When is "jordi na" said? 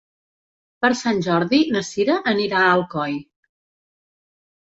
1.27-1.83